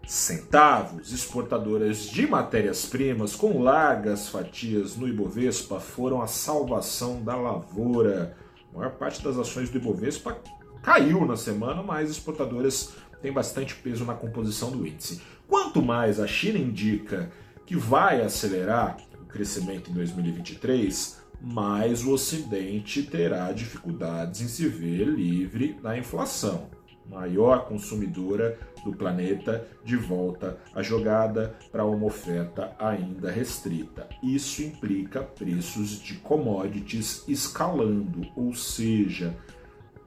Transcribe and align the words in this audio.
centavos. 0.05 1.13
Exportadoras 1.13 2.09
de 2.09 2.27
matérias-primas 2.27 3.35
com 3.35 3.61
largas 3.61 4.29
fatias 4.29 4.95
no 4.95 5.07
Ibovespa 5.07 5.79
foram 5.79 6.21
a 6.21 6.27
salvação 6.27 7.23
da 7.23 7.35
lavoura. 7.35 8.37
A 8.73 8.77
maior 8.77 8.91
parte 8.91 9.23
das 9.23 9.37
ações 9.37 9.69
do 9.69 9.77
Ibovespa 9.77 10.37
caiu 10.83 11.25
na 11.25 11.35
semana, 11.35 11.81
mas 11.81 12.11
exportadoras 12.11 12.93
têm 13.21 13.31
bastante 13.31 13.75
peso 13.75 14.05
na 14.05 14.13
composição 14.13 14.71
do 14.71 14.85
índice. 14.85 15.21
Quanto 15.47 15.81
mais 15.81 16.19
a 16.19 16.27
China 16.27 16.57
indica 16.57 17.31
que 17.65 17.75
vai 17.75 18.21
acelerar 18.21 18.97
o 19.21 19.25
crescimento 19.25 19.91
em 19.91 19.93
2023, 19.93 21.19
mais 21.41 22.03
o 22.03 22.11
Ocidente 22.11 23.03
terá 23.03 23.51
dificuldades 23.51 24.41
em 24.41 24.47
se 24.47 24.67
ver 24.67 25.05
livre 25.05 25.73
da 25.81 25.97
inflação. 25.97 26.69
Maior 27.07 27.67
consumidora 27.67 28.57
do 28.83 28.91
planeta 28.91 29.67
de 29.83 29.95
volta 29.95 30.57
à 30.73 30.81
jogada 30.81 31.55
para 31.71 31.85
uma 31.85 32.05
oferta 32.05 32.75
ainda 32.79 33.29
restrita. 33.29 34.07
Isso 34.23 34.63
implica 34.63 35.21
preços 35.21 35.99
de 35.99 36.15
commodities 36.15 37.23
escalando, 37.27 38.27
ou 38.35 38.55
seja, 38.55 39.35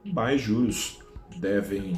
mais 0.03 0.41
juros 0.41 0.99
devem 1.37 1.93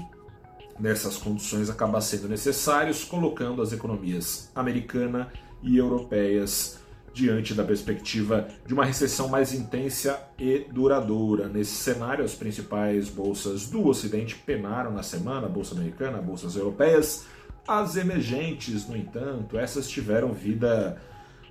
nessas 0.82 1.16
condições 1.16 1.70
acabar 1.70 2.02
sendo 2.02 2.28
necessários, 2.28 3.04
colocando 3.04 3.62
as 3.62 3.72
economias 3.72 4.50
americana 4.56 5.32
e 5.62 5.78
europeias 5.78 6.80
diante 7.14 7.54
da 7.54 7.64
perspectiva 7.64 8.48
de 8.66 8.74
uma 8.74 8.86
recessão 8.86 9.28
mais 9.28 9.54
intensa 9.54 10.20
e 10.40 10.66
duradoura. 10.72 11.48
Nesse 11.48 11.76
cenário, 11.76 12.26
as 12.26 12.34
principais 12.34 13.10
bolsas 13.10 13.68
do 13.68 13.88
Ocidente 13.88 14.36
penaram 14.36 14.92
na 14.92 15.04
semana, 15.04 15.46
a 15.46 15.50
bolsa 15.50 15.76
americana, 15.76 16.18
bolsas 16.20 16.56
europeias. 16.56 17.26
As 17.68 17.96
emergentes, 17.96 18.88
no 18.88 18.98
entanto, 18.98 19.60
essas 19.60 19.88
tiveram 19.88 20.34
vida 20.34 21.00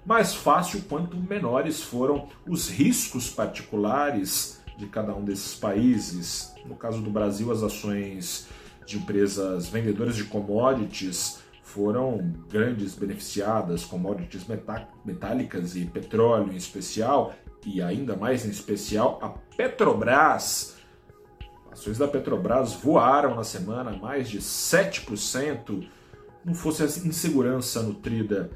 mais 0.04 0.34
fácil 0.34 0.82
quanto 0.88 1.16
menores 1.16 1.82
foram 1.82 2.26
os 2.48 2.68
riscos 2.68 3.28
particulares 3.28 4.60
de 4.76 4.86
cada 4.86 5.14
um 5.14 5.22
desses 5.22 5.54
países. 5.54 6.52
No 6.64 6.74
caso 6.74 7.00
do 7.02 7.10
Brasil, 7.10 7.52
as 7.52 7.62
ações 7.62 8.48
de 8.90 8.98
empresas 8.98 9.68
vendedoras 9.68 10.16
de 10.16 10.24
commodities 10.24 11.38
foram 11.62 12.34
grandes 12.50 12.96
beneficiadas, 12.96 13.84
commodities 13.84 14.44
metálicas 15.04 15.76
e 15.76 15.84
petróleo 15.84 16.52
em 16.52 16.56
especial, 16.56 17.32
e 17.64 17.80
ainda 17.80 18.16
mais 18.16 18.44
em 18.44 18.50
especial 18.50 19.18
a 19.22 19.28
Petrobras. 19.28 20.76
Ações 21.70 21.98
da 21.98 22.08
Petrobras 22.08 22.72
voaram 22.72 23.36
na 23.36 23.44
semana 23.44 23.96
mais 23.96 24.28
de 24.28 24.40
7%. 24.40 25.86
Não 26.44 26.54
fosse 26.54 26.82
a 26.82 26.86
insegurança 26.86 27.82
nutrida 27.82 28.50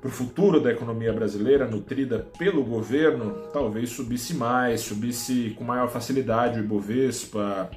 para 0.00 0.08
o 0.08 0.12
futuro 0.12 0.60
da 0.60 0.70
economia 0.70 1.12
brasileira, 1.12 1.66
nutrida 1.66 2.18
pelo 2.36 2.64
governo, 2.64 3.48
talvez 3.52 3.90
subisse 3.90 4.34
mais, 4.34 4.80
subisse 4.80 5.54
com 5.56 5.62
maior 5.62 5.88
facilidade 5.88 6.58
o 6.58 6.64
Ibovespa, 6.64 7.70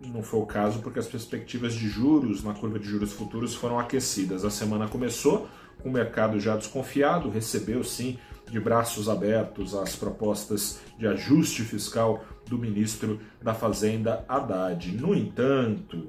não 0.00 0.22
foi 0.22 0.40
o 0.40 0.46
caso 0.46 0.80
porque 0.80 0.98
as 0.98 1.06
perspectivas 1.06 1.74
de 1.74 1.88
juros 1.88 2.42
na 2.42 2.54
curva 2.54 2.78
de 2.78 2.88
juros 2.88 3.12
futuros 3.12 3.54
foram 3.54 3.78
aquecidas. 3.78 4.44
A 4.44 4.50
semana 4.50 4.88
começou 4.88 5.48
com 5.82 5.88
o 5.88 5.92
mercado 5.92 6.40
já 6.40 6.56
desconfiado, 6.56 7.28
recebeu 7.28 7.84
sim 7.84 8.18
de 8.50 8.58
braços 8.58 9.08
abertos 9.08 9.74
as 9.74 9.94
propostas 9.94 10.80
de 10.98 11.06
ajuste 11.06 11.62
fiscal 11.62 12.24
do 12.46 12.58
ministro 12.58 13.20
da 13.40 13.54
Fazenda 13.54 14.24
Haddad. 14.28 14.90
No 14.92 15.14
entanto, 15.14 16.08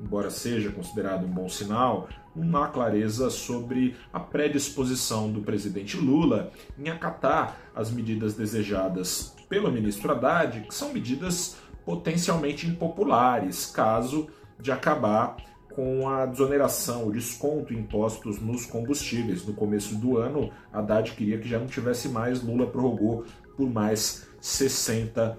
embora 0.00 0.30
seja 0.30 0.70
considerado 0.70 1.26
um 1.26 1.30
bom 1.30 1.48
sinal, 1.48 2.08
não 2.34 2.62
há 2.62 2.68
clareza 2.68 3.30
sobre 3.30 3.94
a 4.12 4.18
predisposição 4.18 5.30
do 5.30 5.42
presidente 5.42 5.96
Lula 5.96 6.50
em 6.78 6.88
acatar 6.88 7.58
as 7.74 7.90
medidas 7.90 8.34
desejadas 8.34 9.34
pelo 9.48 9.70
ministro 9.70 10.10
Haddad, 10.10 10.62
que 10.62 10.74
são 10.74 10.92
medidas 10.92 11.56
potencialmente 11.84 12.66
impopulares, 12.66 13.66
caso 13.66 14.28
de 14.58 14.72
acabar 14.72 15.36
com 15.74 16.08
a 16.08 16.24
desoneração, 16.24 17.08
o 17.08 17.12
desconto 17.12 17.74
em 17.74 17.78
impostos 17.78 18.40
nos 18.40 18.64
combustíveis. 18.64 19.44
No 19.44 19.52
começo 19.52 19.96
do 19.96 20.16
ano, 20.16 20.50
Haddad 20.72 21.12
queria 21.12 21.38
que 21.38 21.48
já 21.48 21.58
não 21.58 21.66
tivesse 21.66 22.08
mais, 22.08 22.42
Lula 22.42 22.66
prorrogou 22.66 23.24
por 23.56 23.68
mais 23.68 24.26
60 24.40 25.38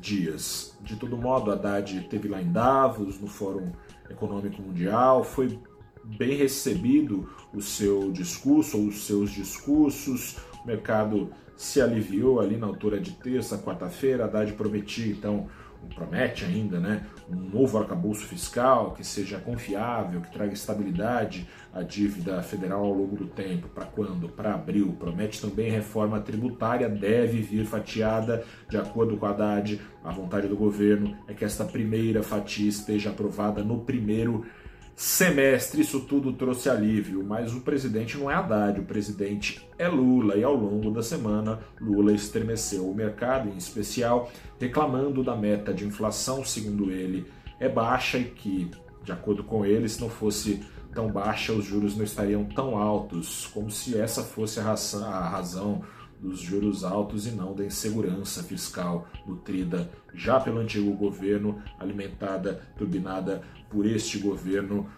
dias. 0.00 0.76
De 0.80 0.96
todo 0.96 1.16
modo, 1.16 1.52
Haddad 1.52 2.08
teve 2.10 2.28
lá 2.28 2.42
em 2.42 2.50
Davos, 2.50 3.20
no 3.20 3.28
Fórum 3.28 3.72
Econômico 4.10 4.60
Mundial, 4.60 5.22
foi 5.22 5.58
bem 6.04 6.36
recebido 6.36 7.28
o 7.52 7.62
seu 7.62 8.10
discurso 8.12 8.76
ou 8.76 8.88
os 8.88 9.06
seus 9.06 9.30
discursos, 9.30 10.36
o 10.64 10.66
mercado 10.66 11.30
se 11.56 11.80
aliviou 11.80 12.40
ali 12.40 12.56
na 12.56 12.66
altura 12.66 12.98
de 12.98 13.12
terça, 13.12 13.58
quarta-feira. 13.58 14.24
Haddad 14.24 14.52
prometia, 14.54 15.12
então, 15.12 15.46
promete 15.94 16.44
ainda, 16.44 16.80
né, 16.80 17.06
um 17.30 17.36
novo 17.36 17.78
arcabouço 17.78 18.26
fiscal 18.26 18.92
que 18.92 19.04
seja 19.04 19.38
confiável, 19.38 20.20
que 20.22 20.32
traga 20.32 20.52
estabilidade 20.52 21.46
à 21.72 21.82
dívida 21.82 22.42
federal 22.42 22.84
ao 22.84 22.92
longo 22.92 23.16
do 23.16 23.26
tempo. 23.26 23.68
Para 23.68 23.84
quando? 23.84 24.28
Para 24.28 24.54
abril. 24.54 24.96
Promete 24.98 25.40
também 25.40 25.70
reforma 25.70 26.20
tributária, 26.20 26.88
deve 26.88 27.40
vir 27.40 27.66
fatiada 27.66 28.44
de 28.68 28.76
acordo 28.76 29.16
com 29.16 29.26
a 29.26 29.30
Haddad. 29.30 29.80
A 30.02 30.10
vontade 30.10 30.48
do 30.48 30.56
governo 30.56 31.16
é 31.28 31.34
que 31.34 31.44
esta 31.44 31.64
primeira 31.64 32.22
fatia 32.22 32.68
esteja 32.68 33.10
aprovada 33.10 33.62
no 33.62 33.80
primeiro 33.80 34.44
semestre 34.96 35.80
isso 35.80 36.00
tudo 36.00 36.32
trouxe 36.32 36.70
alívio, 36.70 37.24
mas 37.24 37.52
o 37.54 37.60
presidente 37.60 38.16
não 38.16 38.30
é 38.30 38.34
Haddad, 38.34 38.78
o 38.78 38.84
presidente 38.84 39.68
é 39.76 39.88
Lula 39.88 40.36
e 40.36 40.44
ao 40.44 40.54
longo 40.54 40.90
da 40.90 41.02
semana 41.02 41.58
Lula 41.80 42.12
estremeceu 42.12 42.88
o 42.88 42.94
mercado, 42.94 43.48
em 43.48 43.56
especial 43.56 44.30
reclamando 44.58 45.24
da 45.24 45.36
meta 45.36 45.74
de 45.74 45.84
inflação, 45.84 46.44
segundo 46.44 46.90
ele, 46.90 47.26
é 47.58 47.68
baixa 47.68 48.18
e 48.18 48.24
que, 48.24 48.70
de 49.02 49.12
acordo 49.12 49.42
com 49.42 49.66
ele, 49.66 49.88
se 49.88 50.00
não 50.00 50.08
fosse 50.08 50.62
tão 50.94 51.10
baixa, 51.10 51.52
os 51.52 51.64
juros 51.64 51.96
não 51.96 52.04
estariam 52.04 52.44
tão 52.44 52.78
altos, 52.78 53.46
como 53.52 53.70
se 53.70 53.98
essa 53.98 54.22
fosse 54.22 54.60
a 54.60 54.62
razão, 54.62 55.82
dos 56.24 56.40
juros 56.40 56.82
altos 56.84 57.26
e 57.26 57.32
não 57.32 57.54
da 57.54 57.66
insegurança 57.66 58.42
fiscal 58.42 59.06
nutrida 59.26 59.90
já 60.14 60.40
pelo 60.40 60.58
antigo 60.58 60.90
governo, 60.94 61.62
alimentada, 61.78 62.62
turbinada 62.78 63.42
por 63.68 63.84
este 63.84 64.18
governo, 64.18 64.88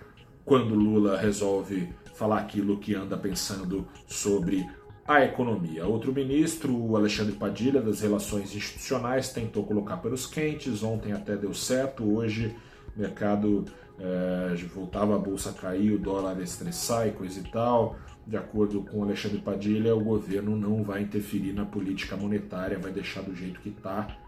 quando 0.45 0.75
Lula 0.75 1.17
resolve 1.17 1.93
falar 2.15 2.39
aquilo 2.39 2.79
que 2.79 2.95
anda 2.95 3.17
pensando 3.17 3.89
sobre 4.07 4.65
a 5.07 5.25
economia. 5.25 5.85
Outro 5.87 6.13
ministro, 6.13 6.77
o 6.77 6.97
Alexandre 6.97 7.35
Padilha, 7.35 7.83
das 7.83 8.01
Relações 8.01 8.55
Institucionais, 8.55 9.33
tentou 9.33 9.65
colocar 9.65 9.97
pelos 9.97 10.27
quentes, 10.27 10.85
ontem 10.85 11.13
até 11.13 11.37
deu 11.37 11.53
certo, 11.53 12.05
hoje 12.05 12.55
o 12.97 13.01
mercado 13.01 13.65
é, 13.99 14.55
voltava 14.75 15.17
a 15.17 15.19
bolsa 15.19 15.51
a 15.51 15.53
cair, 15.53 15.93
o 15.93 15.99
dólar 15.99 16.37
a 16.39 16.43
estressar 16.43 17.09
e 17.09 17.13
coisa 17.13 17.41
e 17.41 17.45
tal. 17.51 17.97
De 18.27 18.37
acordo 18.37 18.83
com 18.83 19.05
Alexandre 19.05 19.39
Padilha, 19.39 19.95
o 19.95 20.03
governo 20.03 20.57
não 20.57 20.83
vai 20.83 21.03
interferir 21.03 21.53
na 21.53 21.65
política 21.65 22.17
monetária, 22.17 22.79
vai 22.79 22.91
deixar 22.91 23.23
do 23.23 23.35
jeito 23.35 23.61
que 23.61 23.69
está. 23.69 24.19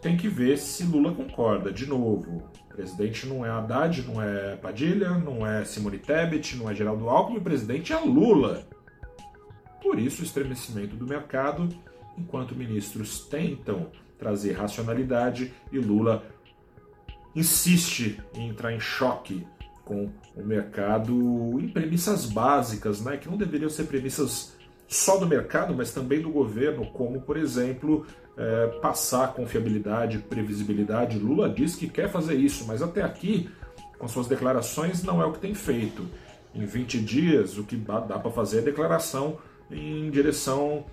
Tem 0.00 0.16
que 0.16 0.28
ver 0.28 0.56
se 0.58 0.84
Lula 0.84 1.12
concorda. 1.12 1.72
De 1.72 1.86
novo, 1.86 2.44
o 2.70 2.74
presidente 2.74 3.26
não 3.26 3.44
é 3.44 3.50
Haddad, 3.50 4.02
não 4.02 4.22
é 4.22 4.54
Padilha, 4.56 5.10
não 5.18 5.44
é 5.44 5.64
Simone 5.64 5.98
Tebet, 5.98 6.56
não 6.56 6.70
é 6.70 6.74
Geraldo 6.74 7.08
Alckmin, 7.08 7.38
o 7.38 7.42
presidente 7.42 7.92
é 7.92 7.98
Lula. 7.98 8.64
Por 9.82 9.98
isso, 9.98 10.22
o 10.22 10.24
estremecimento 10.24 10.94
do 10.94 11.06
mercado, 11.06 11.68
enquanto 12.16 12.54
ministros 12.54 13.26
tentam 13.26 13.90
trazer 14.18 14.52
racionalidade 14.52 15.52
e 15.72 15.78
Lula 15.78 16.24
insiste 17.34 18.22
em 18.36 18.48
entrar 18.48 18.72
em 18.72 18.78
choque 18.78 19.44
com 19.84 20.08
o 20.34 20.42
mercado 20.42 21.12
em 21.60 21.68
premissas 21.68 22.26
básicas, 22.26 23.00
né, 23.00 23.16
que 23.16 23.28
não 23.28 23.36
deveriam 23.36 23.68
ser 23.68 23.84
premissas 23.84 24.54
só 24.88 25.16
do 25.16 25.26
mercado, 25.26 25.74
mas 25.74 25.92
também 25.92 26.20
do 26.20 26.30
governo, 26.30 26.86
como, 26.92 27.20
por 27.20 27.36
exemplo, 27.36 28.06
é, 28.36 28.66
passar 28.80 29.32
confiabilidade, 29.32 30.18
previsibilidade. 30.18 31.18
Lula 31.18 31.48
diz 31.48 31.74
que 31.74 31.88
quer 31.88 32.08
fazer 32.08 32.34
isso, 32.34 32.66
mas 32.66 32.82
até 32.82 33.02
aqui, 33.02 33.50
com 33.98 34.08
suas 34.08 34.26
declarações, 34.26 35.02
não 35.02 35.20
é 35.22 35.26
o 35.26 35.32
que 35.32 35.38
tem 35.38 35.54
feito. 35.54 36.06
Em 36.54 36.64
20 36.64 37.00
dias, 37.00 37.58
o 37.58 37.64
que 37.64 37.76
dá 37.76 38.00
para 38.00 38.30
fazer 38.30 38.58
é 38.58 38.62
declaração 38.62 39.38
em 39.70 40.10
direção 40.10 40.84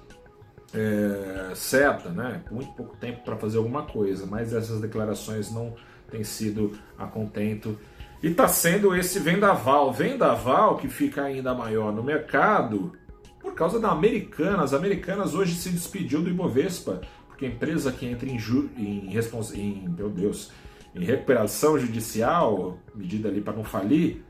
é, 0.74 1.54
certa, 1.54 2.10
né? 2.10 2.44
Muito 2.50 2.72
pouco 2.74 2.96
tempo 2.98 3.24
para 3.24 3.36
fazer 3.36 3.58
alguma 3.58 3.84
coisa, 3.84 4.26
mas 4.26 4.54
essas 4.54 4.80
declarações 4.80 5.52
não 5.52 5.76
têm 6.10 6.24
sido 6.24 6.78
a 6.98 7.06
contento. 7.06 7.78
E 8.22 8.28
está 8.28 8.48
sendo 8.48 8.96
esse 8.96 9.18
vendaval, 9.20 9.92
vendaval 9.92 10.78
que 10.78 10.88
fica 10.88 11.24
ainda 11.24 11.56
maior 11.56 11.92
no 11.92 12.04
mercado 12.04 12.92
por 13.40 13.56
causa 13.56 13.80
da 13.80 13.90
Americanas. 13.90 14.76
Americanas 14.76 15.34
hoje 15.34 15.56
se 15.56 15.70
despediu 15.70 16.22
do 16.22 16.30
Ibovespa, 16.30 17.02
porque 17.28 17.46
a 17.46 17.50
empresa 17.50 17.92
que 17.92 18.06
entra 18.06 18.30
em, 18.30 18.38
ju 18.38 18.70
em, 18.78 19.10
respons 19.10 19.52
em 19.54 19.90
meu 19.90 20.08
Deus, 20.08 20.52
em 20.94 21.04
recuperação 21.04 21.80
judicial, 21.80 22.78
medida 22.94 23.28
ali 23.28 23.42
para 23.42 23.54
não 23.54 23.64
falir, 23.64 24.24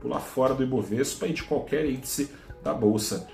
pula 0.00 0.20
fora 0.20 0.54
do 0.54 0.62
Ibovespa 0.62 1.26
e 1.26 1.32
de 1.32 1.42
qualquer 1.42 1.84
índice 1.84 2.30
da 2.62 2.72
bolsa. 2.72 3.26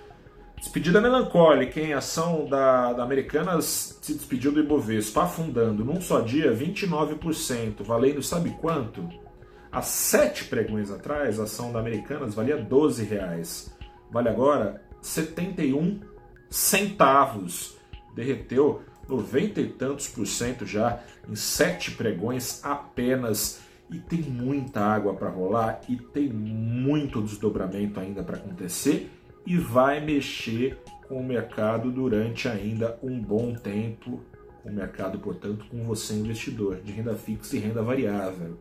Despedida 0.56 1.02
melancólica, 1.02 1.78
em 1.78 1.92
ação 1.92 2.46
da, 2.46 2.94
da 2.94 3.04
Americanas 3.04 3.98
se 4.00 4.14
despediu 4.14 4.52
do 4.52 4.60
Ibovespa, 4.60 5.24
afundando 5.24 5.84
num 5.84 6.00
só 6.00 6.20
dia 6.20 6.50
29%, 6.50 7.82
valendo 7.82 8.22
sabe 8.22 8.56
quanto? 8.58 9.27
Há 9.70 9.82
sete 9.82 10.44
pregões 10.44 10.90
atrás, 10.90 11.38
a 11.38 11.44
ação 11.44 11.72
da 11.72 11.78
Americanas 11.78 12.34
valia 12.34 12.56
12 12.56 13.04
reais. 13.04 13.74
Vale 14.10 14.28
agora 14.28 14.82
71 15.02 16.00
centavos. 16.48 17.76
Derreteu 18.14 18.82
90 19.08 19.60
e 19.60 19.68
tantos 19.68 20.08
por 20.08 20.26
cento 20.26 20.66
já 20.66 21.00
em 21.28 21.34
sete 21.34 21.90
pregões 21.92 22.64
apenas. 22.64 23.60
E 23.90 23.98
tem 23.98 24.20
muita 24.20 24.80
água 24.80 25.14
para 25.14 25.30
rolar 25.30 25.80
e 25.88 25.96
tem 25.96 26.28
muito 26.28 27.22
desdobramento 27.22 27.98
ainda 27.98 28.22
para 28.22 28.36
acontecer 28.36 29.10
e 29.46 29.56
vai 29.56 29.98
mexer 29.98 30.78
com 31.08 31.20
o 31.20 31.24
mercado 31.24 31.90
durante 31.90 32.46
ainda 32.48 32.98
um 33.02 33.18
bom 33.18 33.54
tempo. 33.54 34.20
O 34.62 34.70
mercado, 34.70 35.18
portanto, 35.18 35.64
com 35.70 35.84
você 35.84 36.12
investidor 36.12 36.82
de 36.82 36.92
renda 36.92 37.14
fixa 37.14 37.56
e 37.56 37.60
renda 37.60 37.82
variável. 37.82 38.58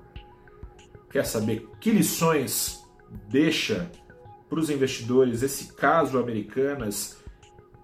Quer 1.10 1.26
saber 1.26 1.70
que 1.80 1.92
lições 1.92 2.84
deixa 3.30 3.90
para 4.50 4.60
os 4.60 4.70
investidores 4.70 5.42
esse 5.42 5.74
caso 5.74 6.18
Americanas 6.18 7.18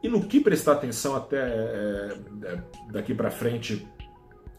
e 0.02 0.10
no 0.10 0.26
que 0.26 0.40
prestar 0.40 0.74
atenção 0.74 1.16
até 1.16 1.38
é, 1.38 2.18
daqui 2.92 3.14
para 3.14 3.32
frente 3.32 3.88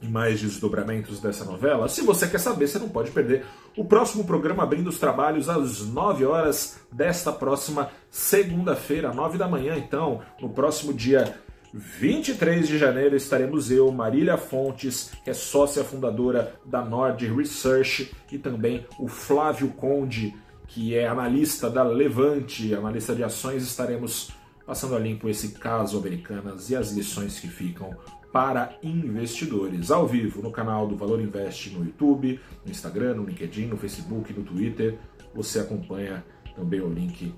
e 0.01 0.09
mais 0.09 0.41
desdobramentos 0.41 1.21
dessa 1.21 1.45
novela? 1.45 1.89
Se 1.89 2.03
você 2.03 2.27
quer 2.27 2.39
saber, 2.39 2.67
você 2.67 2.79
não 2.79 2.89
pode 2.89 3.11
perder 3.11 3.45
o 3.77 3.85
próximo 3.85 4.25
programa 4.25 4.63
abrindo 4.63 4.89
os 4.89 4.99
trabalhos 4.99 5.49
às 5.49 5.81
9 5.81 6.25
horas 6.25 6.79
desta 6.91 7.31
próxima 7.31 7.91
segunda-feira, 8.11 9.13
9 9.13 9.37
da 9.37 9.47
manhã. 9.47 9.77
Então, 9.77 10.23
no 10.41 10.49
próximo 10.49 10.95
dia 10.95 11.39
23 11.76 12.69
de 12.69 12.79
janeiro 12.79 13.17
estaremos 13.17 13.69
eu, 13.69 13.91
Marília 13.91 14.38
Fontes, 14.38 15.11
que 15.25 15.31
é 15.31 15.35
sócia 15.35 15.82
fundadora 15.82 16.55
da 16.65 16.85
Nord 16.85 17.26
Research, 17.26 18.15
e 18.31 18.38
também 18.38 18.87
o 18.97 19.09
Flávio 19.09 19.67
Conde, 19.71 20.37
que 20.69 20.94
é 20.94 21.09
analista 21.09 21.69
da 21.69 21.82
Levante, 21.82 22.73
analista 22.73 23.12
de 23.12 23.25
ações. 23.25 23.65
Estaremos 23.65 24.31
passando 24.65 24.94
a 24.94 25.00
limpo 25.00 25.29
esse 25.29 25.49
caso 25.49 25.99
Americanas 25.99 26.71
e 26.71 26.76
as 26.76 26.93
lições 26.93 27.41
que 27.41 27.49
ficam 27.49 27.91
para 28.32 28.79
investidores, 28.81 29.91
ao 29.91 30.06
vivo 30.06 30.41
no 30.41 30.53
canal 30.53 30.87
do 30.87 30.97
Valor 30.97 31.20
Invest 31.20 31.70
no 31.70 31.85
YouTube, 31.85 32.38
no 32.65 32.70
Instagram, 32.70 33.15
no 33.15 33.25
LinkedIn, 33.25 33.67
no 33.67 33.77
Facebook, 33.77 34.32
no 34.32 34.44
Twitter. 34.44 34.97
Você 35.35 35.59
acompanha 35.59 36.25
também 36.55 36.81
o 36.81 36.88
link 36.88 37.35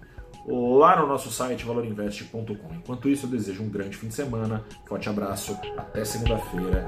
lá 0.46 1.00
no 1.00 1.06
nosso 1.06 1.30
site 1.30 1.64
valorinvest.com. 1.64 2.74
Enquanto 2.74 3.08
isso, 3.08 3.26
eu 3.26 3.30
desejo 3.30 3.62
um 3.62 3.68
grande 3.68 3.96
fim 3.96 4.08
de 4.08 4.14
semana, 4.14 4.64
forte 4.86 5.08
abraço, 5.08 5.58
até 5.76 6.04
segunda-feira. 6.04 6.86